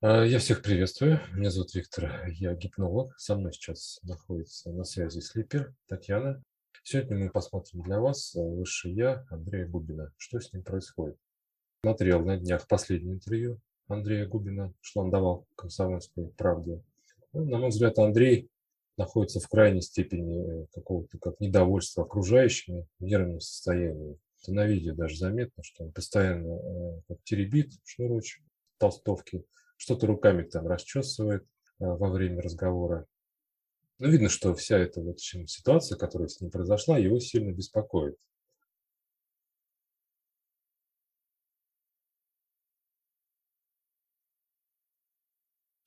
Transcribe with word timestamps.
А, 0.00 0.22
Я 0.24 0.38
всех 0.38 0.62
приветствую. 0.62 1.20
Меня 1.32 1.50
зовут 1.50 1.74
Виктор, 1.74 2.28
я 2.28 2.54
гипнолог. 2.54 3.18
Со 3.18 3.34
мной 3.34 3.52
сейчас 3.52 3.98
находится 4.04 4.70
на 4.70 4.84
связи 4.84 5.18
Слипер 5.18 5.74
Татьяна. 5.88 6.40
Сегодня 6.84 7.16
мы 7.16 7.30
посмотрим 7.30 7.82
для 7.82 7.98
вас 7.98 8.36
а, 8.36 8.40
высшее 8.40 8.94
я 8.94 9.26
Андрея 9.28 9.66
Губина. 9.66 10.12
Что 10.16 10.38
с 10.38 10.52
ним 10.52 10.62
происходит? 10.62 11.16
Смотрел 11.82 12.24
на 12.24 12.36
днях 12.36 12.68
последнее 12.68 13.16
интервью 13.16 13.60
Андрея 13.88 14.28
Губина, 14.28 14.72
что 14.82 15.00
он 15.00 15.10
давал 15.10 15.48
комсомольской 15.56 16.28
правде. 16.28 16.80
Ну, 17.32 17.46
на 17.46 17.58
мой 17.58 17.70
взгляд, 17.70 17.98
Андрей 17.98 18.48
находится 18.96 19.40
в 19.40 19.48
крайней 19.48 19.82
степени 19.82 20.62
э, 20.62 20.66
какого-то 20.74 21.18
как 21.18 21.40
недовольства 21.40 22.04
окружающими 22.04 22.86
в 23.00 23.04
нервном 23.04 23.40
состоянии. 23.40 24.16
Это 24.44 24.52
на 24.52 24.64
видео 24.64 24.94
даже 24.94 25.16
заметно, 25.16 25.64
что 25.64 25.86
он 25.86 25.90
постоянно 25.90 26.52
э, 26.52 27.00
как 27.08 27.18
теребит 27.24 27.72
шнурочек 27.84 28.44
толстовки, 28.78 29.44
что-то 29.78 30.06
руками 30.06 30.42
там 30.42 30.66
расчесывает 30.66 31.46
а, 31.80 31.96
во 31.96 32.10
время 32.10 32.42
разговора. 32.42 33.06
Ну, 33.98 34.10
видно, 34.10 34.28
что 34.28 34.54
вся 34.54 34.78
эта 34.78 35.00
вот 35.00 35.20
ситуация, 35.20 35.96
которая 35.96 36.28
с 36.28 36.40
ним 36.40 36.50
произошла, 36.50 36.98
его 36.98 37.18
сильно 37.18 37.52
беспокоит. 37.52 38.16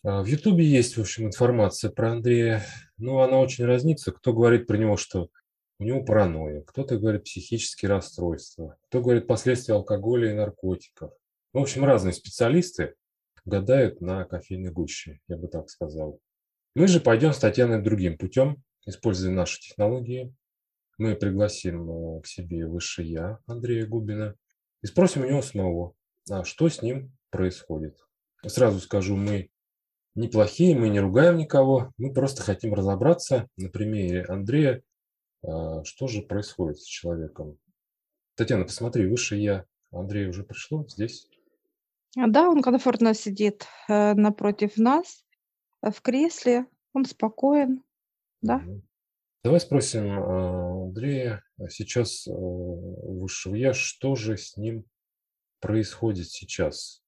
А, 0.04 0.24
в 0.24 0.26
Ютубе 0.26 0.66
есть, 0.66 0.98
в 0.98 1.02
общем, 1.02 1.28
информация 1.28 1.92
про 1.92 2.12
Андрея. 2.12 2.66
Ну, 2.98 3.20
она 3.20 3.38
очень 3.38 3.66
разнится. 3.66 4.12
Кто 4.12 4.34
говорит 4.34 4.68
про 4.68 4.78
него, 4.78 4.98
что 4.98 5.30
у 5.80 5.84
него 5.84 6.04
паранойя, 6.04 6.62
кто-то 6.62 6.98
говорит 6.98 7.24
психические 7.24 7.90
расстройства, 7.90 8.78
кто 8.88 9.02
говорит 9.02 9.28
последствия 9.28 9.76
алкоголя 9.76 10.32
и 10.32 10.36
наркотиков. 10.36 11.12
В 11.54 11.58
общем, 11.58 11.84
разные 11.86 12.14
специалисты 12.14 12.96
гадают 13.46 14.02
на 14.02 14.26
кофейной 14.26 14.72
гуще, 14.72 15.20
я 15.28 15.38
бы 15.38 15.48
так 15.48 15.70
сказал. 15.70 16.20
Мы 16.76 16.88
же 16.88 17.00
пойдем 17.00 17.34
с 17.34 17.40
Татьяной 17.40 17.82
другим 17.82 18.18
путем, 18.18 18.64
используя 18.86 19.32
наши 19.32 19.60
технологии. 19.60 20.34
Мы 20.98 21.16
пригласим 21.16 21.90
э, 21.90 22.22
к 22.22 22.28
себе 22.28 22.68
высшее 22.68 23.12
я 23.12 23.40
Андрея 23.48 23.86
Губина 23.88 24.36
и 24.82 24.88
спросим 24.88 25.24
у 25.24 25.26
него 25.26 25.42
самого, 25.42 25.96
а 26.30 26.44
что 26.44 26.70
с 26.70 26.82
ним 26.82 27.18
происходит. 27.30 27.98
Сразу 28.46 28.80
скажу, 28.80 29.16
мы 29.16 29.50
неплохие, 30.16 30.78
мы 30.78 30.90
не 30.90 31.00
ругаем 31.00 31.38
никого, 31.38 31.92
мы 31.98 32.14
просто 32.14 32.44
хотим 32.44 32.74
разобраться 32.74 33.48
на 33.58 33.70
примере 33.70 34.24
Андрея, 34.24 34.84
а, 35.44 35.84
что 35.84 36.08
же 36.08 36.22
происходит 36.22 36.80
с 36.80 36.86
человеком. 36.86 37.58
Татьяна, 38.36 38.66
посмотри, 38.66 39.08
высшее 39.08 39.44
я 39.44 39.66
Андрей 39.92 40.28
уже 40.28 40.44
пришло 40.44 40.88
здесь. 40.88 41.28
А, 42.18 42.28
да, 42.28 42.50
он 42.50 42.62
комфортно 42.62 43.14
сидит 43.14 43.68
э, 43.88 44.14
напротив 44.14 44.78
нас 44.78 45.24
э, 45.82 45.92
в 45.92 46.02
кресле, 46.02 46.66
он 46.94 47.06
спокоен, 47.06 47.84
да. 48.42 48.62
Давай 49.44 49.60
спросим 49.60 50.12
а, 50.12 50.84
Андрея 50.84 51.44
а 51.58 51.70
сейчас 51.70 52.28
э, 52.28 53.58
я, 53.58 53.74
что 53.74 54.16
же 54.16 54.38
с 54.38 54.58
ним 54.58 54.86
происходит 55.60 56.28
сейчас? 56.28 57.02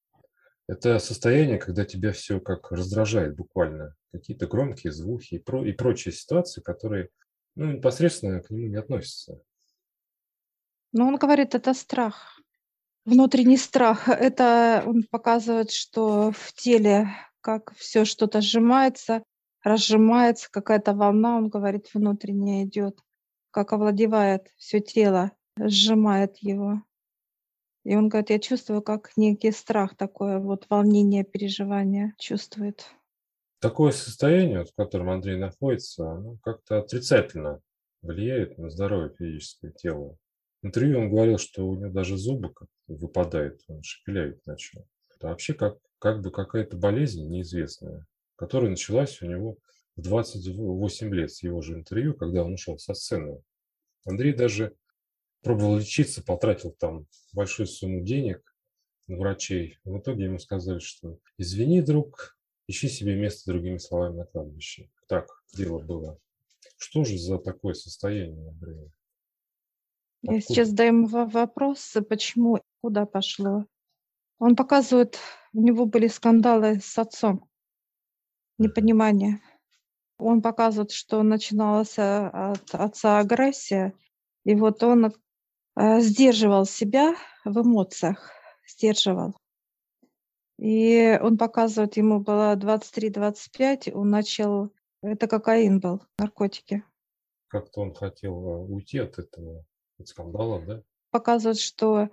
Это 0.66 0.98
состояние, 0.98 1.58
когда 1.58 1.84
тебя 1.84 2.12
все 2.12 2.40
как 2.40 2.72
раздражает 2.72 3.36
буквально, 3.36 3.94
какие-то 4.12 4.46
громкие 4.46 4.92
звуки 4.92 5.34
и, 5.34 5.38
про, 5.38 5.64
и 5.66 5.72
прочие 5.72 6.12
ситуации, 6.12 6.62
которые 6.62 7.10
ну, 7.54 7.72
непосредственно 7.72 8.40
к 8.40 8.50
нему 8.50 8.68
не 8.68 8.76
относятся. 8.76 9.40
Но 10.92 11.08
он 11.08 11.16
говорит, 11.16 11.54
это 11.54 11.74
страх. 11.74 12.40
Внутренний 13.04 13.58
страх- 13.58 14.08
это 14.08 14.82
он 14.86 15.02
показывает, 15.10 15.70
что 15.70 16.30
в 16.32 16.52
теле 16.54 17.08
как 17.42 17.74
все 17.74 18.06
что-то 18.06 18.40
сжимается, 18.40 19.22
разжимается, 19.62 20.48
какая-то 20.50 20.94
волна, 20.94 21.36
он 21.36 21.48
говорит, 21.48 21.90
внутренняя 21.92 22.64
идет, 22.64 22.98
как 23.50 23.74
овладевает 23.74 24.48
все 24.56 24.80
тело, 24.80 25.32
сжимает 25.58 26.38
его. 26.38 26.82
И 27.84 27.94
он 27.94 28.08
говорит, 28.08 28.30
я 28.30 28.38
чувствую, 28.38 28.80
как 28.80 29.14
некий 29.16 29.52
страх, 29.52 29.94
такое 29.94 30.38
вот 30.38 30.66
волнение, 30.70 31.24
переживание 31.24 32.14
чувствует. 32.18 32.86
Такое 33.60 33.92
состояние, 33.92 34.64
в 34.64 34.74
котором 34.74 35.10
Андрей 35.10 35.36
находится, 35.36 36.10
оно 36.10 36.38
как-то 36.42 36.78
отрицательно 36.78 37.60
влияет 38.00 38.56
на 38.56 38.70
здоровье 38.70 39.14
физического 39.18 39.72
тела 39.72 40.16
интервью 40.66 41.00
он 41.00 41.10
говорил, 41.10 41.38
что 41.38 41.66
у 41.66 41.74
него 41.74 41.90
даже 41.90 42.16
зубы 42.16 42.52
как 42.52 42.68
выпадают, 42.86 43.60
он 43.68 43.82
шепелявить 43.82 44.44
начал. 44.46 44.86
Это 45.14 45.28
вообще 45.28 45.54
как, 45.54 45.78
как 45.98 46.22
бы 46.22 46.30
какая-то 46.30 46.76
болезнь 46.76 47.26
неизвестная, 47.28 48.06
которая 48.36 48.70
началась 48.70 49.20
у 49.22 49.26
него 49.26 49.58
в 49.96 50.02
28 50.02 51.14
лет 51.14 51.30
с 51.30 51.42
его 51.42 51.60
же 51.60 51.74
интервью, 51.74 52.14
когда 52.14 52.44
он 52.44 52.54
ушел 52.54 52.78
со 52.78 52.94
сцены. 52.94 53.42
Андрей 54.04 54.32
даже 54.32 54.74
пробовал 55.42 55.78
лечиться, 55.78 56.22
потратил 56.22 56.72
там 56.72 57.06
большую 57.32 57.66
сумму 57.66 58.02
денег 58.02 58.42
на 59.06 59.16
врачей. 59.18 59.78
В 59.84 59.98
итоге 59.98 60.24
ему 60.24 60.38
сказали, 60.38 60.78
что 60.78 61.18
извини, 61.38 61.82
друг, 61.82 62.36
ищи 62.66 62.88
себе 62.88 63.14
место 63.14 63.52
другими 63.52 63.78
словами 63.78 64.16
на 64.16 64.24
кладбище. 64.24 64.90
Так 65.08 65.28
дело 65.54 65.78
было. 65.78 66.18
Что 66.76 67.04
же 67.04 67.18
за 67.18 67.38
такое 67.38 67.74
состояние 67.74 68.48
Андрея? 68.48 68.90
Я 70.26 70.40
сейчас 70.40 70.68
задаю 70.68 71.02
ему 71.02 71.06
вопрос, 71.06 71.96
почему, 72.08 72.58
куда 72.80 73.04
пошло. 73.04 73.66
Он 74.38 74.56
показывает, 74.56 75.18
у 75.52 75.60
него 75.60 75.84
были 75.84 76.06
скандалы 76.08 76.80
с 76.80 76.98
отцом, 76.98 77.46
непонимание. 78.56 79.42
Он 80.16 80.40
показывает, 80.40 80.92
что 80.92 81.22
начиналась 81.22 81.98
от 81.98 82.74
отца 82.74 83.18
агрессия, 83.18 83.92
и 84.44 84.54
вот 84.54 84.82
он 84.82 85.12
э, 85.76 86.00
сдерживал 86.00 86.64
себя 86.64 87.14
в 87.44 87.60
эмоциях, 87.60 88.30
сдерживал. 88.66 89.36
И 90.58 91.18
он 91.20 91.36
показывает, 91.36 91.98
ему 91.98 92.20
было 92.20 92.56
23-25, 92.56 93.92
он 93.92 94.08
начал, 94.08 94.72
это 95.02 95.26
кокаин 95.26 95.80
был, 95.80 96.02
наркотики. 96.18 96.82
Как-то 97.48 97.82
он 97.82 97.92
хотел 97.92 98.32
э, 98.32 98.56
уйти 98.68 99.00
от 99.00 99.18
этого 99.18 99.66
скандалов, 100.04 100.66
да? 100.66 100.82
Показывает, 101.10 101.58
что 101.58 102.10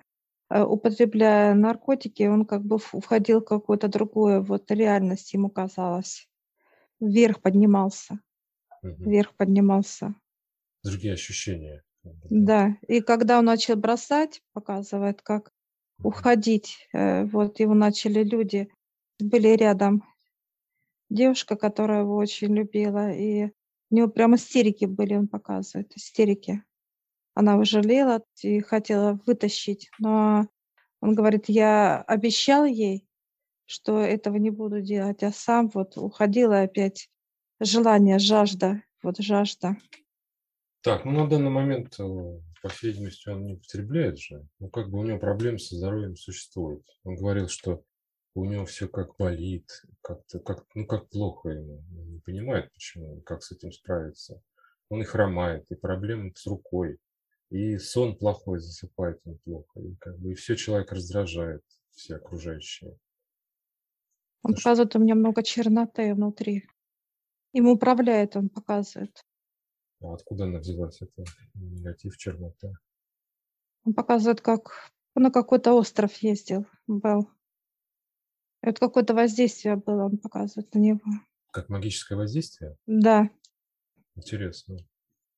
э, 0.50 0.64
употребляя 0.64 1.54
наркотики, 1.54 2.24
он 2.24 2.46
как 2.46 2.64
бы 2.64 2.78
входил 2.78 3.42
в 3.42 3.46
какую-то 3.46 3.88
другую 3.88 4.44
вот 4.44 4.70
реальность, 4.72 5.34
ему 5.34 5.50
казалось. 5.50 6.30
Вверх 7.00 7.42
поднимался. 7.42 8.20
Угу. 8.84 9.10
Вверх 9.10 9.36
поднимался. 9.36 10.14
Другие 10.84 11.14
ощущения. 11.14 11.84
Да. 12.30 12.78
И 12.88 13.02
когда 13.02 13.40
он 13.40 13.46
начал 13.46 13.76
бросать, 13.76 14.42
показывает, 14.54 15.22
как 15.22 15.52
угу. 16.00 16.10
уходить. 16.10 16.88
Э, 16.94 17.26
вот 17.26 17.60
его 17.60 17.74
начали 17.74 18.24
люди, 18.24 18.70
были 19.20 19.50
рядом. 19.50 20.04
Девушка, 21.10 21.56
которая 21.56 22.02
его 22.02 22.16
очень 22.16 22.56
любила, 22.56 23.12
и 23.12 23.52
у 23.90 23.96
него 23.96 24.08
прям 24.08 24.36
истерики 24.36 24.86
были, 24.86 25.16
он 25.16 25.28
показывает, 25.28 25.92
истерики. 25.96 26.64
Она 27.34 27.54
его 27.54 28.22
и 28.44 28.60
хотела 28.62 29.20
вытащить, 29.26 29.90
но 30.00 30.48
он 31.00 31.16
говорит, 31.16 31.46
я 31.48 32.02
обещал 32.02 32.66
ей, 32.66 33.08
что 33.66 34.00
этого 34.00 34.36
не 34.36 34.50
буду 34.50 34.82
делать, 34.82 35.24
а 35.24 35.32
сам 35.32 35.70
вот 35.74 35.98
уходил 35.98 36.52
и 36.52 36.58
опять 36.58 37.10
желание, 37.60 38.20
жажда, 38.20 38.84
вот 39.02 39.18
жажда. 39.18 39.78
Так, 40.82 41.06
ну 41.06 41.12
на 41.12 41.30
данный 41.30 41.50
момент, 41.50 42.00
э, 42.00 42.40
по 42.62 42.70
всей 42.70 42.92
видимости, 42.92 43.30
он 43.30 43.46
не 43.46 43.54
употребляет 43.54 44.18
же. 44.18 44.46
Ну 44.60 44.70
как 44.70 44.90
бы 44.90 45.00
у 45.00 45.04
него 45.04 45.20
проблемы 45.20 45.60
со 45.60 45.76
здоровьем 45.76 46.16
существуют. 46.16 46.86
Он 47.04 47.16
говорил, 47.16 47.48
что 47.48 47.84
у 48.34 48.46
него 48.46 48.66
все 48.66 48.88
как 48.88 49.16
болит, 49.18 49.70
как-то, 50.02 50.40
как, 50.40 50.66
ну 50.74 50.86
как 50.86 51.10
плохо 51.10 51.50
ему. 51.50 51.84
Он 51.98 52.12
не 52.12 52.20
понимает, 52.20 52.72
почему, 52.74 53.22
как 53.22 53.44
с 53.44 53.52
этим 53.52 53.72
справиться. 53.72 54.42
Он 54.90 55.02
и 55.02 55.06
хромает, 55.06 55.66
и 55.70 55.76
проблемы 55.76 56.34
с 56.36 56.46
рукой 56.46 56.98
и 57.52 57.78
сон 57.78 58.16
плохой, 58.16 58.60
засыпает 58.60 59.22
он 59.26 59.38
плохо, 59.40 59.82
и 59.82 59.96
как 59.96 60.18
бы 60.18 60.32
и 60.32 60.36
все 60.36 60.56
человек 60.56 60.92
раздражает, 60.92 61.64
все 61.92 62.16
окружающие. 62.16 62.92
Он 64.44 64.54
Потому 64.54 64.56
показывает, 64.56 64.92
что... 64.92 65.00
у 65.00 65.02
меня 65.04 65.16
много 65.16 65.44
черноты 65.44 66.16
внутри. 66.16 66.66
Им 67.52 67.68
управляет, 67.68 68.38
он 68.38 68.50
показывает. 68.50 69.22
А 70.00 70.14
откуда 70.14 70.46
она 70.46 70.60
взялась, 70.60 71.02
это 71.02 71.26
негатив, 71.56 72.18
чернота? 72.18 72.70
Он 73.84 73.94
показывает, 73.94 74.40
как 74.40 74.94
он 75.14 75.24
на 75.24 75.32
какой-то 75.32 75.74
остров 75.74 76.16
ездил, 76.18 76.66
был. 76.88 77.30
И 78.64 78.68
вот 78.68 78.80
какое-то 78.80 79.14
воздействие 79.14 79.76
было, 79.76 80.06
он 80.06 80.18
показывает 80.18 80.74
на 80.74 80.80
него. 80.80 81.02
Как 81.52 81.68
магическое 81.68 82.16
воздействие? 82.16 82.78
Да. 82.86 83.30
Интересно. 84.16 84.78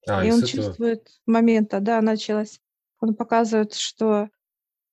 А, 0.08 0.26
и 0.26 0.32
он 0.32 0.40
этого... 0.40 0.48
чувствует 0.52 1.08
момента, 1.26 1.80
да, 1.80 2.02
началась. 2.02 2.60
Он 3.00 3.16
показывает, 3.16 3.74
что 3.74 4.30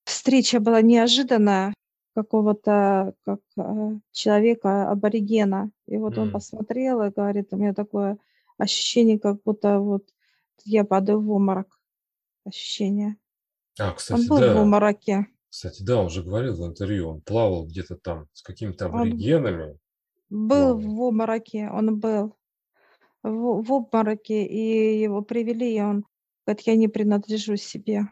встреча 0.04 0.60
была 0.60 0.82
неожиданная, 0.82 1.74
какого-то 2.14 3.14
как 3.24 3.40
э, 3.56 3.98
человека, 4.12 4.90
аборигена. 4.90 5.70
И 5.86 5.96
вот 5.96 6.18
он 6.18 6.28
М. 6.28 6.32
посмотрел 6.32 7.02
и 7.02 7.10
говорит, 7.10 7.48
у 7.52 7.56
меня 7.56 7.72
такое 7.72 8.18
ощущение, 8.58 9.18
как 9.18 9.42
будто 9.44 9.78
вот 9.78 10.04
я 10.64 10.84
падаю 10.84 11.20
в 11.20 11.30
обморок. 11.30 11.78
Ощущение. 12.44 13.16
А, 13.78 13.90
Он 13.90 13.94
кстати, 13.94 14.28
был 14.28 14.36
в 14.36 14.40
да. 14.40 14.60
обмороке. 14.60 15.26
Кстати, 15.48 15.82
да, 15.82 15.96
он 15.96 16.10
же 16.10 16.22
говорил 16.22 16.56
в 16.56 16.66
интервью, 16.66 17.08
он 17.08 17.20
плавал 17.20 17.66
где-то 17.66 17.96
там 17.96 18.26
с 18.32 18.42
какими-то 18.42 18.86
Он 18.88 18.94
аборигенами. 18.94 19.78
был 20.28 20.78
Плавал. 20.78 20.96
в 20.96 21.02
обмороке, 21.08 21.68
он 21.70 21.98
был 21.98 22.36
в, 23.22 23.62
в 23.62 23.72
обмороке, 23.72 24.46
и 24.46 25.00
его 25.00 25.22
привели, 25.22 25.76
и 25.76 25.81
он 25.81 26.05
говорит, 26.46 26.67
я 26.67 26.76
не 26.76 26.88
принадлежу 26.88 27.56
себе. 27.56 28.02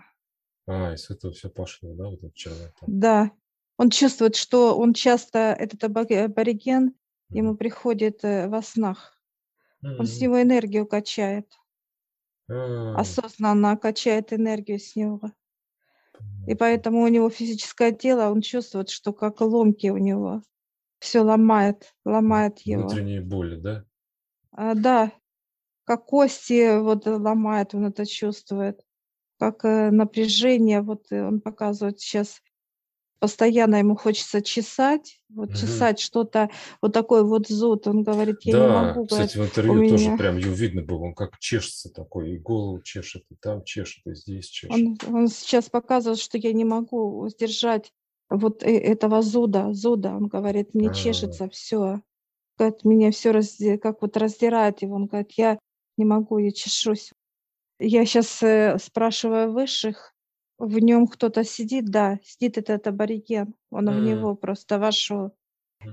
А, 0.67 0.93
и 0.93 0.97
с 0.97 1.11
этого 1.11 1.33
все 1.33 1.49
пошло, 1.49 1.95
да, 1.95 2.09
вот 2.09 2.19
этот 2.19 2.35
человек 2.35 2.75
там. 2.81 3.01
Да, 3.01 3.31
он 3.79 3.91
чувствует, 3.91 4.37
что 4.37 4.77
он 4.77 4.93
часто, 4.93 5.39
этот 5.39 5.83
або- 5.85 6.25
абориген, 6.25 6.95
ему 7.31 7.51
Мгм. 7.51 7.57
приходит 7.59 8.25
э, 8.25 8.49
во 8.49 8.63
снах. 8.63 9.15
Он 9.83 10.07
с 10.07 10.21
него 10.21 10.41
энергию 10.43 10.87
качает, 10.87 11.53
А, 12.49 13.01
осознанно 13.01 13.77
качает 13.77 14.33
энергию 14.33 14.79
с 14.79 14.95
него. 14.97 15.21
И 16.47 16.55
поэтому 16.55 17.03
у 17.03 17.09
него 17.09 17.29
физическое 17.29 17.93
тело, 17.93 18.31
он 18.31 18.41
чувствует, 18.41 18.89
что 18.89 19.13
как 19.13 19.41
ломки 19.41 19.89
у 19.89 19.99
него. 19.99 20.43
Все 20.99 21.21
ломает, 21.21 21.95
ломает 22.05 22.61
его. 22.61 22.89
Внутренние 22.89 23.21
боли, 23.21 23.57
да? 23.57 23.85
А, 24.61 24.75
да, 24.75 25.13
как 25.85 26.07
кости 26.07 26.79
вот 26.81 27.07
э, 27.07 27.13
ломает, 27.17 27.75
он 27.75 27.87
это 27.87 28.07
чувствует. 28.07 28.81
Как 29.39 29.65
э, 29.65 29.91
напряжение, 29.91 30.83
вот 30.83 31.13
э, 31.13 31.23
он 31.27 31.41
показывает 31.41 32.01
сейчас, 32.01 32.43
постоянно 33.21 33.77
ему 33.77 33.97
хочется 33.97 34.43
чесать, 34.43 35.21
вот 35.31 35.51
Мгм. 35.51 35.61
чесать 35.61 36.01
что-то, 36.01 36.51
вот 36.83 36.93
такой 36.95 37.25
вот 37.25 37.49
зуд. 37.49 37.87
Он 37.89 38.03
говорит, 38.05 38.43
я 38.45 38.55
не 38.55 38.61
Да, 38.61 38.69
могу, 38.69 39.07
говорит, 39.07 39.31
кстати, 39.31 39.39
в 39.39 39.41
у 39.43 39.47
интервью 39.51 39.83
тоже 39.83 40.05
меня. 40.05 40.19
прям 40.19 40.39
его 40.39 40.55
видно 40.55 40.83
было, 40.83 41.05
он 41.05 41.15
как 41.15 41.39
чешется 41.39 41.91
такой, 41.91 42.33
и 42.35 42.39
голову 42.39 42.83
чешет, 42.83 43.25
и 43.31 43.37
там 43.37 43.65
чешет, 43.65 44.07
и 44.07 44.15
здесь 44.15 44.47
чешет. 44.47 44.75
Он, 44.75 45.15
он 45.17 45.29
сейчас 45.29 45.71
показывает, 45.71 46.19
что 46.21 46.39
я 46.39 46.53
не 46.53 46.65
могу 46.65 47.29
сдержать 47.29 47.93
вот 48.31 48.63
э- 48.63 48.79
этого 48.79 49.23
зуда, 49.23 49.73
зуда. 49.73 50.11
Он 50.15 50.29
говорит, 50.29 50.75
мне 50.75 50.89
А, 50.89 50.93
чешется 50.93 51.49
все. 51.49 52.03
Говорит, 52.59 52.85
меня 52.85 53.11
все 53.11 53.79
как 53.79 54.03
вот 54.03 54.17
раздирает 54.17 54.83
его. 54.83 54.97
Он 54.97 55.07
говорит, 55.07 55.33
я 55.33 55.59
не 55.97 56.05
могу, 56.05 56.39
я 56.39 56.51
чешусь. 56.51 57.13
Я 57.79 58.05
сейчас 58.05 58.83
спрашиваю 58.83 59.53
высших, 59.53 60.13
в 60.59 60.79
нем 60.81 61.07
кто-то 61.07 61.45
сидит, 61.45 61.87
да, 61.87 62.19
сидит 62.25 62.59
этот 62.59 62.87
абориген, 62.89 63.55
он 63.71 63.87
в 63.87 63.89
м, 63.91 64.05
него 64.05 64.35
просто 64.35 64.79
вошел 64.79 65.33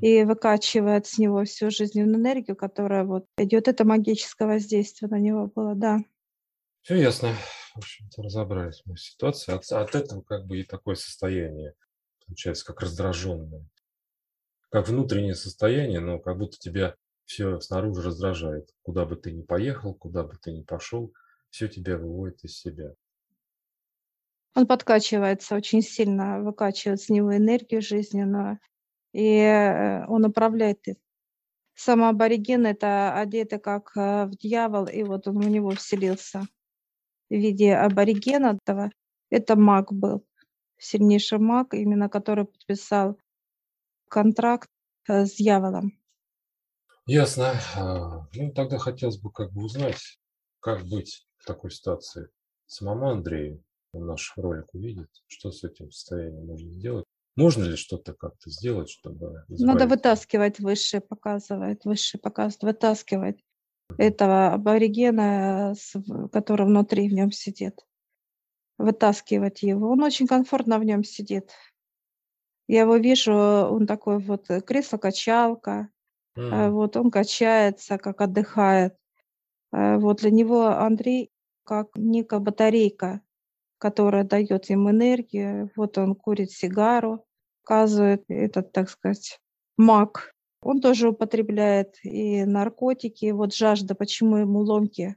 и 0.01 0.23
выкачивает 0.23 1.05
с 1.05 1.19
него 1.19 1.43
всю 1.43 1.69
жизненную 1.69 2.15
энергию, 2.19 2.55
которая 2.55 3.03
вот 3.03 3.25
идет. 3.37 3.67
Это 3.67 3.85
магическое 3.85 4.47
воздействие 4.47 5.09
на 5.09 5.19
него 5.19 5.47
было, 5.47 5.75
да. 5.75 5.99
Все 6.81 6.95
ясно. 6.95 7.33
В 7.75 7.77
общем-то, 7.77 8.23
разобрались 8.23 8.81
мы 8.85 8.95
в 8.95 9.01
ситуации. 9.01 9.53
От, 9.53 9.71
от 9.71 9.95
этого 9.95 10.21
как 10.21 10.45
бы 10.45 10.59
и 10.59 10.63
такое 10.63 10.95
состояние 10.95 11.73
получается, 12.25 12.65
как 12.65 12.81
раздраженное. 12.81 13.65
Как 14.75 14.89
внутреннее 14.89 15.35
состояние, 15.35 16.01
но 16.01 16.19
как 16.19 16.37
будто 16.37 16.57
тебя 16.59 16.97
все 17.23 17.61
снаружи 17.61 18.01
раздражает. 18.01 18.67
Куда 18.81 19.05
бы 19.05 19.15
ты 19.15 19.31
ни 19.31 19.41
поехал, 19.41 19.93
куда 19.93 20.23
бы 20.23 20.33
ты 20.35 20.51
ни 20.51 20.63
пошел, 20.63 21.13
все 21.49 21.69
тебя 21.69 21.97
выводит 21.97 22.43
из 22.43 22.59
себя. 22.59 22.93
Он 24.53 24.67
подкачивается 24.67 25.55
очень 25.55 25.81
сильно, 25.81 26.41
выкачивает 26.41 26.99
с 26.99 27.07
него 27.07 27.33
энергию 27.33 27.81
жизненную, 27.81 28.59
и 29.13 29.37
э, 29.37 30.05
он 30.07 30.25
управляет 30.25 30.85
им. 30.89 30.95
Сам 31.73 32.03
абориген 32.03 32.65
это 32.65 33.17
одето 33.17 33.59
как 33.59 33.93
э, 33.95 34.25
в 34.25 34.31
дьявол, 34.31 34.87
и 34.87 35.03
вот 35.03 35.25
он 35.29 35.39
в 35.39 35.47
него 35.47 35.69
вселился 35.69 36.41
в 37.29 37.33
виде 37.33 37.73
аборигена 37.73 38.59
этого. 38.61 38.91
Это 39.29 39.55
маг 39.55 39.93
был, 39.93 40.25
сильнейший 40.77 41.39
маг, 41.39 41.73
именно 41.73 42.09
который 42.09 42.43
подписал 42.43 43.17
контракт 44.09 44.69
э, 45.07 45.25
с 45.25 45.35
дьяволом. 45.35 45.93
Ясно. 47.07 47.53
А, 47.75 48.27
Ну, 48.33 48.51
тогда 48.53 48.77
хотелось 48.77 49.17
бы 49.17 49.31
как 49.31 49.51
бы 49.53 49.63
узнать, 49.63 50.19
как 50.59 50.83
быть 50.85 51.27
в 51.37 51.45
такой 51.45 51.71
ситуации 51.71 52.29
самому 52.65 53.09
Андрею. 53.09 53.63
Он 53.91 54.07
наш 54.07 54.33
ролик 54.35 54.73
увидит, 54.73 55.09
что 55.27 55.51
с 55.51 55.63
этим 55.63 55.91
состоянием 55.91 56.45
можно 56.47 56.71
сделать. 56.71 57.05
Можно 57.35 57.63
ли 57.65 57.75
что-то 57.75 58.13
как-то 58.13 58.49
сделать, 58.49 58.89
чтобы 58.89 59.43
Надо 59.49 59.55
избавиться? 59.55 59.87
вытаскивать 59.87 60.59
высшее, 60.59 61.01
показывает, 61.01 61.85
высшее 61.85 62.19
показывает, 62.21 62.63
вытаскивать 62.63 63.39
этого 63.97 64.53
аборигена, 64.53 65.75
в- 65.93 66.27
который 66.29 66.65
внутри 66.65 67.09
в 67.09 67.13
нем 67.13 67.31
сидит. 67.31 67.79
Вытаскивать 68.77 69.63
его. 69.63 69.91
Он 69.91 70.03
очень 70.03 70.27
комфортно 70.27 70.79
в 70.79 70.83
нем 70.83 71.03
сидит. 71.03 71.51
Я 72.67 72.81
его 72.81 72.97
вижу, 72.97 73.33
он 73.33 73.85
такой 73.87 74.19
вот 74.19 74.49
э, 74.49 74.61
кресло-качалка, 74.61 75.89
э, 76.35 76.41
М, 76.41 76.73
вот 76.73 76.97
он 76.97 77.11
качается, 77.11 77.97
как 77.97 78.21
отдыхает. 78.21 78.95
Э, 79.71 79.97
Вот 79.97 80.21
для 80.21 80.31
него 80.31 80.67
Андрей 80.67 81.31
как 81.63 81.89
некая 81.95 82.39
батарейка, 82.39 83.21
которая 83.77 84.23
дает 84.23 84.69
им 84.69 84.89
энергию. 84.89 85.71
Вот 85.75 85.97
он 85.97 86.15
курит 86.15 86.51
сигару, 86.51 87.25
показывает 87.63 88.23
этот, 88.29 88.71
так 88.71 88.89
сказать, 88.89 89.39
маг. 89.77 90.33
Он 90.61 90.81
тоже 90.81 91.09
употребляет 91.09 91.95
и 92.03 92.45
наркотики. 92.45 93.31
Вот 93.31 93.53
жажда, 93.53 93.95
почему 93.95 94.37
ему 94.37 94.59
ломки? 94.59 95.15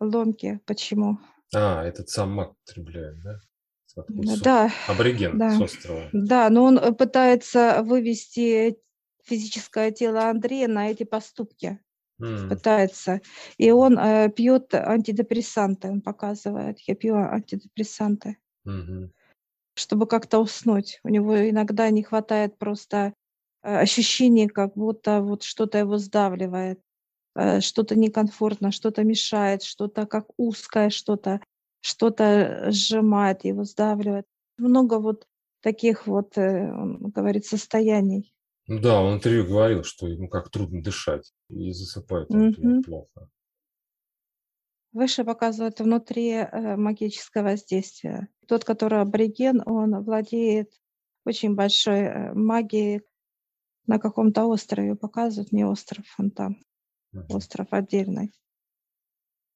Ломки, 0.00 0.60
почему? 0.66 1.18
А, 1.54 1.84
этот 1.84 2.08
сам 2.08 2.32
маг 2.32 2.54
потребляет, 2.64 3.20
да? 3.22 3.38
Откуда? 3.96 4.34
Да, 4.42 4.70
Абориген 4.88 5.38
да. 5.38 5.50
с 5.50 5.60
острова. 5.60 6.08
Да, 6.12 6.50
но 6.50 6.64
он 6.64 6.78
э, 6.78 6.92
пытается 6.92 7.82
вывести 7.82 8.78
физическое 9.24 9.90
тело 9.90 10.28
Андрея 10.28 10.68
на 10.68 10.90
эти 10.90 11.04
поступки. 11.04 11.80
М, 12.20 12.48
Пытается. 12.48 13.20
И 13.56 13.70
он 13.70 13.98
э, 13.98 14.30
пьет 14.30 14.74
антидепрессанты, 14.74 15.88
он 15.88 16.02
показывает. 16.02 16.78
Я 16.80 16.94
пью 16.94 17.16
антидепрессанты, 17.16 18.36
мгм. 18.64 19.12
чтобы 19.74 20.06
как-то 20.06 20.38
уснуть. 20.38 21.00
У 21.02 21.08
него 21.08 21.48
иногда 21.48 21.88
не 21.90 22.02
хватает 22.02 22.58
просто 22.58 23.14
э, 23.62 23.78
ощущения, 23.78 24.48
как 24.48 24.74
будто 24.74 25.22
вот 25.22 25.44
что-то 25.44 25.78
его 25.78 25.96
сдавливает, 25.96 26.80
э, 27.36 27.60
что-то 27.60 27.98
некомфортно, 27.98 28.70
что-то 28.70 29.02
мешает, 29.02 29.62
что-то 29.62 30.06
как 30.06 30.26
узкое, 30.36 30.90
что-то 30.90 31.40
что-то 31.80 32.70
сжимает 32.70 33.44
его, 33.44 33.64
сдавливает. 33.64 34.26
Много 34.58 34.98
вот 34.98 35.26
таких 35.62 36.06
вот, 36.06 36.36
э, 36.38 36.72
он 36.72 36.98
говорит, 37.10 37.46
состояний. 37.46 38.34
Ну 38.66 38.80
да, 38.80 39.00
он 39.02 39.14
интервью 39.14 39.46
говорил, 39.46 39.84
что 39.84 40.06
ему 40.06 40.28
как 40.28 40.50
трудно 40.50 40.82
дышать, 40.82 41.32
и 41.48 41.72
засыпает 41.72 42.30
он 42.30 42.50
Мгм. 42.50 42.82
плохо. 42.82 43.28
Выше 44.92 45.24
показывает 45.24 45.80
внутри 45.80 46.30
э, 46.30 46.76
магическое 46.76 47.42
воздействие. 47.42 48.28
Тот, 48.48 48.64
который 48.64 49.00
абориген, 49.00 49.62
он 49.64 50.02
владеет 50.02 50.72
очень 51.24 51.54
большой 51.54 52.00
э, 52.00 52.32
магией 52.34 53.02
на 53.86 53.98
каком-то 53.98 54.46
острове. 54.46 54.96
Показывают 54.96 55.52
не 55.52 55.64
остров, 55.64 56.06
он 56.18 56.30
там, 56.32 56.56
Мгм. 57.12 57.26
остров 57.28 57.68
отдельный. 57.70 58.32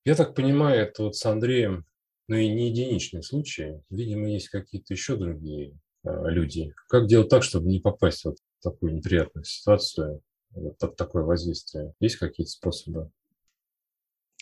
Я 0.04 0.14
так 0.14 0.34
понимаю, 0.34 0.82
это 0.82 1.02
вот 1.04 1.16
с 1.16 1.26
Андреем, 1.26 1.84
ну 2.28 2.36
и 2.36 2.48
не 2.48 2.70
единичный 2.70 3.22
случай. 3.22 3.80
Видимо, 3.90 4.28
есть 4.28 4.48
какие-то 4.48 4.94
еще 4.94 5.16
другие 5.16 5.78
а, 6.04 6.28
люди. 6.28 6.72
Как 6.88 7.06
делать 7.06 7.28
так, 7.28 7.42
чтобы 7.42 7.66
не 7.66 7.80
попасть 7.80 8.24
вот 8.24 8.38
в 8.58 8.62
такую 8.62 8.94
неприятную 8.94 9.44
ситуацию, 9.44 10.22
вот 10.50 10.78
под 10.78 10.96
такое 10.96 11.24
воздействие? 11.24 11.92
Есть 12.00 12.16
какие-то 12.16 12.50
способы? 12.50 13.10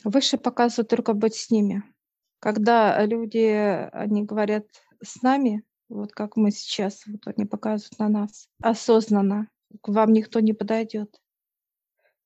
Выше 0.05 0.39
показывают 0.39 0.89
только 0.89 1.13
быть 1.13 1.35
с 1.35 1.51
ними. 1.51 1.83
Когда 2.41 3.05
люди, 3.05 3.89
они 3.93 4.25
говорят 4.25 4.67
с 5.03 5.23
нами, 5.23 5.65
вот 5.89 6.13
как 6.13 6.37
мы 6.37 6.51
сейчас, 6.51 7.05
вот 7.07 7.21
они 7.27 7.47
показывают 7.47 7.99
на 7.99 8.09
нас, 8.09 8.49
осознанно, 8.61 9.49
к 9.81 9.89
вам 9.89 10.13
никто 10.13 10.41
не 10.41 10.53
подойдет. 10.53 11.21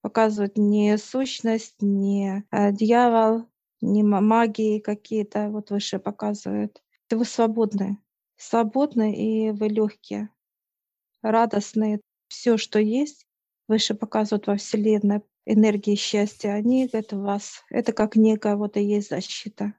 Показывают 0.00 0.56
не 0.56 0.96
сущность, 0.98 1.76
не 1.80 2.44
э, 2.50 2.72
дьявол, 2.72 3.48
не 3.80 4.02
ма- 4.02 4.20
магии 4.20 4.78
какие-то, 4.78 5.48
вот 5.50 5.70
выше 5.70 5.98
показывают. 5.98 6.82
Вы 7.10 7.24
свободны. 7.24 7.98
Свободны 8.36 9.14
и 9.14 9.50
вы 9.50 9.68
легкие, 9.68 10.30
радостные. 11.22 12.00
Все, 12.28 12.56
что 12.56 12.78
есть, 12.78 13.26
выше 13.68 13.94
показывают 13.94 14.46
во 14.46 14.56
Вселенной, 14.56 15.22
энергии 15.46 15.94
счастья, 15.94 16.50
они 16.50 16.88
это 16.92 17.16
вас. 17.16 17.62
Это 17.70 17.92
как 17.92 18.16
некая 18.16 18.56
вот 18.56 18.76
и 18.76 18.82
есть 18.82 19.10
защита. 19.10 19.74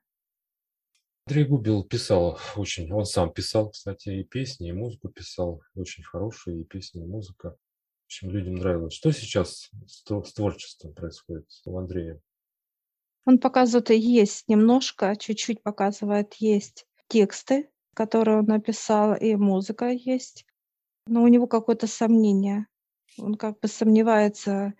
Андрей 1.28 1.44
Губил 1.44 1.84
писал 1.84 2.40
очень, 2.56 2.90
он 2.94 3.06
сам 3.06 3.34
писал, 3.34 3.70
кстати, 3.72 4.10
и 4.10 4.24
песни, 4.24 4.70
и 4.70 4.72
музыку 4.72 5.10
писал, 5.10 5.62
очень 5.76 6.04
хорошие 6.04 6.62
и 6.62 6.64
песни, 6.64 7.04
и 7.04 7.06
музыка. 7.06 7.50
В 7.50 8.06
общем, 8.06 8.30
людям 8.30 8.56
нравилось. 8.56 8.94
Что 8.94 9.12
сейчас 9.12 9.70
с 9.86 10.34
творчеством 10.34 10.94
происходит 10.94 11.50
у 11.66 11.78
Андрея? 11.78 12.22
Он 13.28 13.40
показывает, 13.40 13.90
есть 13.90 14.48
немножко, 14.48 15.18
чуть-чуть 15.18 15.62
показывает, 15.62 16.36
есть 16.36 16.88
тексты, 17.10 17.70
которые 17.94 18.40
он 18.40 18.46
написал, 18.46 19.16
и 19.16 19.36
музыка 19.36 19.90
есть. 19.90 20.46
Но 21.08 21.24
у 21.24 21.28
него 21.28 21.46
какое-то 21.46 21.88
сомнение. 21.88 22.68
Он 23.18 23.36
как 23.36 23.60
бы 23.60 23.68
сомневается, 23.68 24.76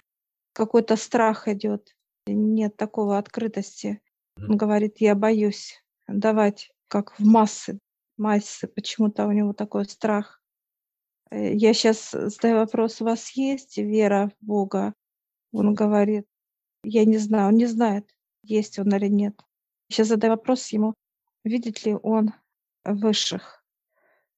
какой-то 0.54 0.96
страх 0.96 1.50
идет. 1.50 1.94
Нет 2.26 2.78
такого 2.78 3.18
открытости. 3.18 4.02
Он 4.38 4.56
говорит, 4.56 5.02
я 5.02 5.14
боюсь 5.14 5.84
давать 6.08 6.72
как 6.88 7.20
в 7.20 7.26
массы, 7.26 7.80
массы. 8.16 8.70
Почему-то 8.70 9.28
у 9.28 9.34
него 9.34 9.52
такой 9.52 9.84
страх. 9.90 10.42
Э, 11.32 11.54
я 11.54 11.74
сейчас 11.74 12.12
задаю 12.12 12.60
вопрос, 12.60 13.02
у 13.02 13.06
вас 13.06 13.30
есть 13.32 13.78
вера 13.78 14.32
в 14.40 14.46
Бога? 14.46 14.94
Он 15.52 15.74
говорит, 15.74 16.26
я 16.84 17.04
не 17.04 17.18
знаю, 17.18 17.50
он 17.50 17.56
не 17.56 17.66
знает 17.66 18.10
есть 18.44 18.80
он 18.80 18.94
или 18.96 19.08
нет. 19.08 19.40
Сейчас 19.90 20.08
задаю 20.08 20.34
вопрос 20.34 20.68
ему, 20.70 20.94
видит 21.44 21.86
ли 21.86 21.96
он 22.02 22.34
высших. 22.84 23.64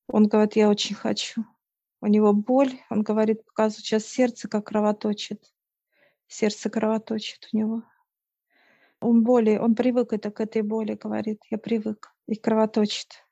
Он 0.07 0.27
говорит, 0.27 0.55
я 0.55 0.69
очень 0.69 0.95
хочу. 0.95 1.45
У 2.01 2.07
него 2.07 2.33
боль, 2.33 2.79
он 2.89 3.03
говорит, 3.03 3.45
показывает 3.45 3.85
сейчас 3.85 4.05
сердце, 4.05 4.47
как 4.47 4.67
кровоточит. 4.67 5.53
Сердце 6.27 6.69
кровоточит 6.69 7.49
у 7.51 7.57
него. 7.57 7.83
Он 9.01 9.23
боли, 9.23 9.57
он 9.57 9.75
привык 9.75 10.13
это 10.13 10.31
к 10.31 10.39
этой 10.41 10.61
боли, 10.61 10.93
говорит, 10.95 11.41
я 11.49 11.57
привык, 11.57 12.13
и 12.27 12.35
кровоточит. 12.35 13.25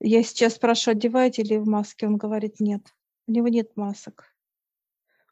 Я 0.00 0.22
сейчас 0.22 0.54
спрашиваю, 0.54 0.96
одеваете 0.96 1.42
ли 1.42 1.58
в 1.58 1.66
маске? 1.66 2.06
Он 2.06 2.16
говорит, 2.16 2.58
нет. 2.58 2.94
У 3.26 3.32
него 3.32 3.48
нет 3.48 3.76
масок. 3.76 4.34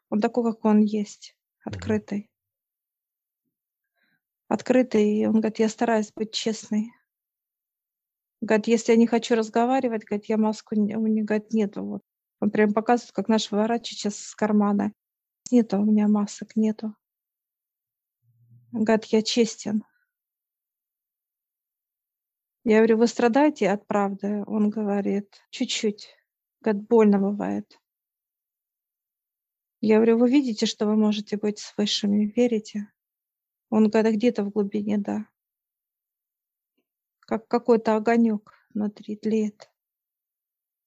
Он 0.09 0.21
такой, 0.21 0.51
как 0.51 0.63
он 0.63 0.79
есть, 0.79 1.35
открытый 1.63 2.30
открытый. 4.51 5.25
Он 5.27 5.35
говорит, 5.35 5.59
я 5.59 5.69
стараюсь 5.69 6.11
быть 6.13 6.33
честной. 6.33 6.91
Говорит, 8.41 8.67
если 8.67 8.91
я 8.91 8.97
не 8.97 9.07
хочу 9.07 9.35
разговаривать, 9.35 10.03
говорит, 10.03 10.25
я 10.25 10.37
маску, 10.37 10.75
у 10.75 10.79
меня, 10.79 11.23
говорит, 11.23 11.53
нету. 11.53 11.83
Вот. 11.83 12.01
Он 12.41 12.51
прям 12.51 12.73
показывает, 12.73 13.13
как 13.13 13.29
наш 13.29 13.49
выворачивает 13.49 13.99
сейчас 13.99 14.17
с 14.17 14.35
кармана. 14.35 14.91
Нету 15.51 15.79
у 15.79 15.85
меня 15.85 16.07
масок, 16.07 16.55
нету. 16.55 16.95
Говорит, 18.73 19.05
я 19.05 19.21
честен. 19.21 19.85
Я 22.63 22.77
говорю, 22.77 22.97
вы 22.97 23.07
страдаете 23.07 23.69
от 23.69 23.87
правды? 23.87 24.43
Он 24.47 24.69
говорит, 24.69 25.41
чуть-чуть. 25.49 26.09
Говорит, 26.61 26.87
больно 26.87 27.19
бывает. 27.19 27.79
Я 29.79 29.95
говорю, 29.95 30.17
вы 30.17 30.29
видите, 30.29 30.65
что 30.65 30.85
вы 30.85 30.95
можете 30.95 31.37
быть 31.37 31.59
с 31.59 31.75
высшими, 31.77 32.31
верите? 32.35 32.91
Он 33.71 33.89
когда 33.89 34.11
где-то 34.11 34.43
в 34.43 34.49
глубине, 34.51 34.97
да. 34.97 35.25
Как 37.21 37.47
какой-то 37.47 37.95
огонек 37.95 38.53
внутри 38.73 39.15
тлеет. 39.15 39.71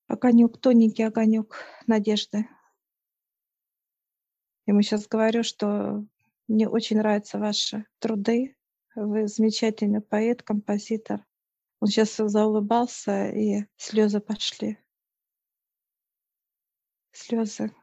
Огонек, 0.06 0.58
тоненький 0.60 1.02
огонек 1.02 1.56
надежды. 1.86 2.46
Ему 4.66 4.82
сейчас 4.82 5.08
говорю, 5.08 5.42
что 5.42 6.04
мне 6.46 6.68
очень 6.68 6.98
нравятся 6.98 7.38
ваши 7.38 7.86
труды. 8.00 8.54
Вы 8.94 9.28
замечательный 9.28 10.02
поэт, 10.02 10.42
композитор. 10.42 11.24
Он 11.80 11.88
сейчас 11.88 12.14
заулыбался, 12.16 13.30
и 13.30 13.64
слезы 13.76 14.20
пошли. 14.20 14.78
Слезы. 17.12 17.74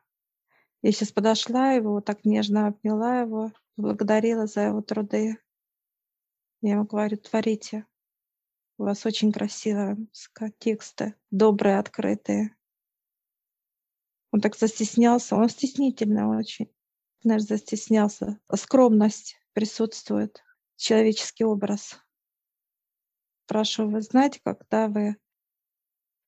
Я 0.83 0.91
сейчас 0.91 1.11
подошла 1.11 1.71
его, 1.71 2.01
так 2.01 2.23
нежно 2.23 2.67
обняла 2.67 3.21
его 3.21 3.51
благодарила 3.77 4.47
за 4.47 4.61
его 4.67 4.81
труды. 4.81 5.37
Я 6.61 6.73
ему 6.73 6.85
говорю, 6.85 7.17
творите. 7.17 7.85
У 8.77 8.83
вас 8.83 9.05
очень 9.05 9.31
красивые 9.31 9.97
тексты, 10.59 11.15
добрые, 11.29 11.77
открытые. 11.77 12.55
Он 14.31 14.39
так 14.41 14.55
застеснялся, 14.55 15.35
он 15.35 15.49
стеснительный 15.49 16.25
очень. 16.25 16.73
Знаешь, 17.21 17.43
застеснялся. 17.43 18.39
Скромность 18.55 19.37
присутствует, 19.53 20.43
человеческий 20.77 21.43
образ. 21.43 21.99
Прошу, 23.45 23.89
вы 23.89 24.01
знаете, 24.01 24.39
когда 24.43 24.87
вы 24.87 25.17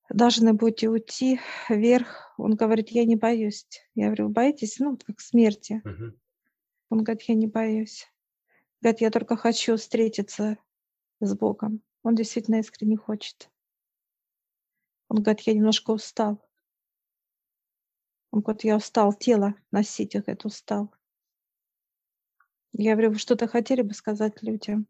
должны 0.09 0.53
будете 0.53 0.89
уйти 0.89 1.39
вверх, 1.69 2.33
он 2.37 2.55
говорит, 2.55 2.89
я 2.89 3.05
не 3.05 3.15
боюсь. 3.15 3.65
Я 3.95 4.07
говорю, 4.07 4.29
боитесь? 4.29 4.77
Ну, 4.79 4.97
как 4.97 5.21
смерти. 5.21 5.81
Uh-huh. 5.85 6.11
Он 6.93 7.03
говорит, 7.03 7.23
я 7.23 7.33
не 7.33 7.47
боюсь. 7.47 8.07
Говорит, 8.79 9.01
я 9.01 9.09
только 9.09 9.35
хочу 9.35 9.77
встретиться 9.77 10.59
с 11.21 11.35
Богом. 11.35 11.81
Он 12.03 12.13
действительно 12.13 12.57
искренне 12.59 12.97
хочет. 12.97 13.49
Он 15.07 15.23
говорит, 15.23 15.41
я 15.47 15.55
немножко 15.55 15.89
устал. 15.89 16.47
Он 18.29 18.41
говорит, 18.41 18.63
я 18.63 18.75
устал 18.75 19.11
тело 19.11 19.55
носить, 19.71 20.13
говорит, 20.13 20.45
устал. 20.45 20.93
Я 22.73 22.91
говорю, 22.91 23.13
вы 23.13 23.17
что-то 23.17 23.47
хотели 23.47 23.81
бы 23.81 23.95
сказать 23.95 24.43
людям? 24.43 24.87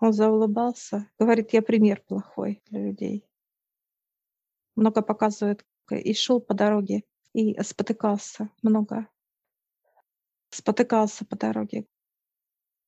Он 0.00 0.12
заулыбался, 0.12 1.08
говорит, 1.20 1.52
я 1.52 1.62
пример 1.62 2.02
плохой 2.02 2.60
для 2.66 2.80
людей. 2.80 3.24
Много 4.74 5.02
показывает, 5.02 5.64
и 5.88 6.12
шел 6.14 6.40
по 6.40 6.52
дороге, 6.52 7.04
и 7.32 7.56
спотыкался 7.62 8.50
много 8.62 9.06
спотыкался 10.54 11.24
по 11.24 11.36
дороге. 11.36 11.86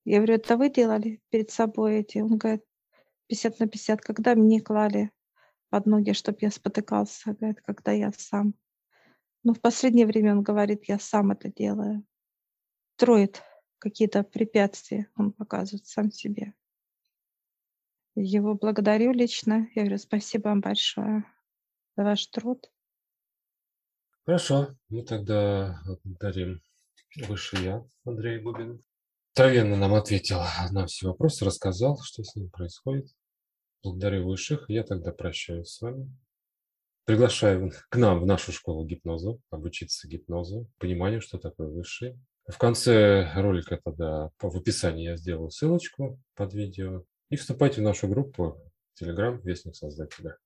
Я 0.04 0.18
говорю, 0.18 0.34
это 0.34 0.56
вы 0.56 0.70
делали 0.70 1.22
перед 1.30 1.50
собой 1.50 2.00
эти? 2.00 2.18
Он 2.18 2.36
говорит, 2.36 2.62
50 3.28 3.60
на 3.60 3.68
50. 3.68 4.00
Когда 4.02 4.34
мне 4.34 4.60
клали 4.60 5.10
под 5.70 5.86
ноги, 5.86 6.12
чтобы 6.12 6.38
я 6.42 6.50
спотыкался? 6.50 7.32
Говорит, 7.32 7.62
когда 7.62 7.92
я 7.92 8.12
сам. 8.12 8.54
Но 9.42 9.54
в 9.54 9.60
последнее 9.60 10.06
время 10.06 10.32
он 10.32 10.42
говорит, 10.42 10.84
я 10.88 10.98
сам 10.98 11.30
это 11.30 11.50
делаю. 11.50 12.04
Строит 12.96 13.42
какие-то 13.78 14.22
препятствия, 14.22 15.10
он 15.16 15.32
показывает 15.32 15.86
сам 15.86 16.10
себе. 16.10 16.54
Его 18.14 18.54
благодарю 18.54 19.12
лично. 19.12 19.68
Я 19.74 19.82
говорю, 19.82 19.98
спасибо 19.98 20.48
вам 20.48 20.60
большое 20.60 21.24
за 21.96 22.04
ваш 22.04 22.26
труд. 22.28 22.70
Хорошо, 24.24 24.76
мы 24.88 25.02
тогда 25.02 25.80
благодарим 25.84 26.62
Выше 27.16 27.56
я, 27.58 27.84
Андрей 28.04 28.40
Губин. 28.40 28.80
Откровенно 29.32 29.76
нам 29.76 29.94
ответил 29.94 30.40
на 30.72 30.86
все 30.86 31.08
вопросы, 31.08 31.44
рассказал, 31.44 31.98
что 32.02 32.24
с 32.24 32.34
ним 32.34 32.50
происходит. 32.50 33.06
Благодарю 33.82 34.26
высших. 34.26 34.64
Я 34.68 34.82
тогда 34.82 35.12
прощаюсь 35.12 35.68
с 35.68 35.80
вами. 35.80 36.10
Приглашаю 37.04 37.70
к 37.88 37.96
нам 37.96 38.20
в 38.20 38.26
нашу 38.26 38.52
школу 38.52 38.84
гипноза, 38.84 39.38
обучиться 39.50 40.08
гипнозу, 40.08 40.68
пониманию, 40.78 41.20
что 41.20 41.38
такое 41.38 41.68
высший. 41.68 42.18
В 42.48 42.58
конце 42.58 43.32
ролика 43.36 43.80
тогда 43.82 44.30
в 44.40 44.56
описании 44.56 45.04
я 45.04 45.16
сделаю 45.16 45.50
ссылочку 45.50 46.20
под 46.34 46.52
видео. 46.52 47.04
И 47.30 47.36
вступайте 47.36 47.80
в 47.80 47.84
нашу 47.84 48.08
группу 48.08 48.60
Telegram 49.00 49.40
Вестник 49.42 49.76
Создателя. 49.76 50.36